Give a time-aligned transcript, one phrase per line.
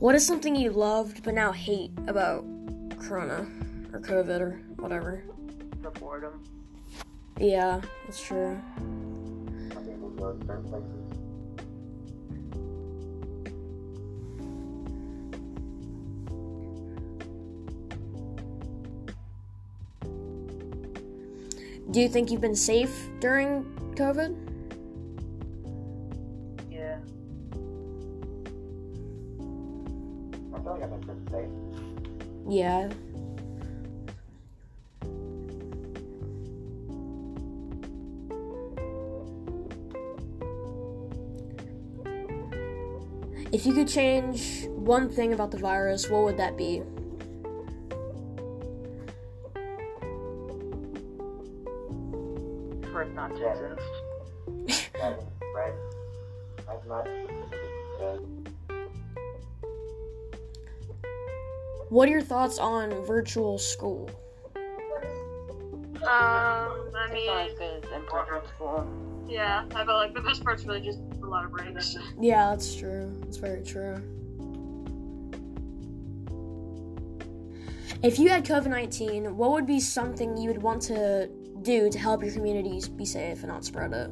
[0.00, 2.44] What is something you loved but now hate about
[3.00, 3.48] Corona
[3.92, 5.24] or COVID or whatever?
[5.82, 6.44] The boredom.
[7.36, 8.60] Yeah, that's true.
[8.76, 11.08] Some people go to certain places.
[21.90, 23.64] Do you think you've been safe during
[23.96, 24.57] COVID?
[32.48, 32.90] Yeah.
[43.50, 46.82] If you could change one thing about the virus, what would that be?
[52.90, 54.92] For it not to exist.
[54.94, 55.22] That
[55.54, 55.72] right?
[56.68, 57.08] As much
[61.90, 64.10] What are your thoughts on virtual school?
[64.56, 64.60] Um,
[66.06, 68.86] I It's not as mean, good as in-person school.
[69.28, 71.96] yeah, I feel like the best part's really just a lot of breaks.
[72.20, 73.14] Yeah, that's true.
[73.20, 74.02] That's very true.
[78.02, 81.28] If you had COVID 19, what would be something you would want to
[81.62, 84.10] do to help your communities be safe and not spread it?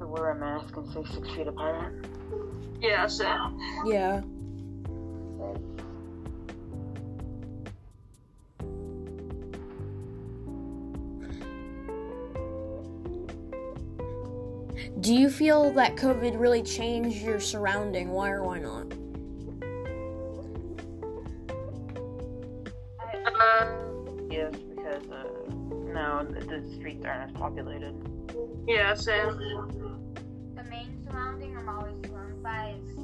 [0.00, 2.04] To wear a mask and stay six feet apart.
[2.80, 3.24] Yeah, so
[3.86, 4.20] Yeah.
[15.06, 18.08] Do you feel that COVID really changed your surrounding?
[18.10, 18.92] Why or why not?
[23.24, 23.66] uh,
[24.28, 25.22] Yes, because uh,
[25.92, 27.94] now the, the streets aren't as populated.
[28.66, 29.12] yeah, so
[30.56, 32.96] The main surrounding I'm always surrounded by is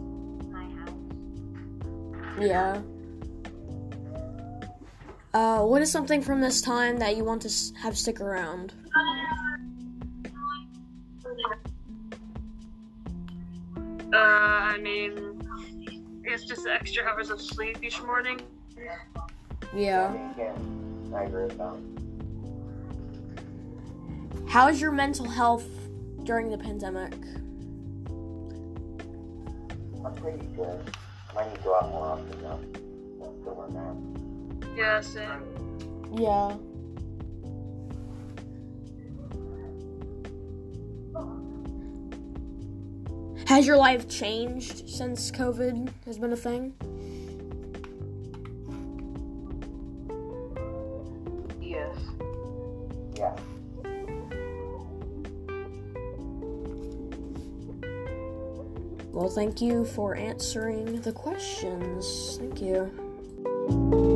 [0.50, 0.90] my house.
[2.40, 2.82] Yeah.
[5.32, 8.74] Uh, what is something from this time that you want to have stick around?
[14.12, 15.40] Uh, I mean,
[16.24, 18.40] it's just extra hours of sleep each morning.
[19.74, 20.14] Yeah.
[20.36, 20.54] Yeah,
[21.14, 21.76] I agree with that.
[24.48, 25.66] How's your mental health
[26.24, 27.14] during the pandemic?
[30.04, 30.78] I'm pretty good.
[31.30, 32.60] I might need to go out more often though.
[33.40, 34.76] Still where I'm.
[34.76, 35.20] Yeah, so
[36.12, 36.56] Yeah.
[43.52, 46.72] Has your life changed since COVID has been a thing?
[51.60, 51.94] Yes.
[53.14, 53.36] Yeah.
[59.12, 62.38] Well, thank you for answering the questions.
[62.40, 64.11] Thank you.